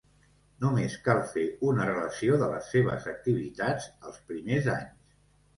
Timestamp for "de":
2.45-2.47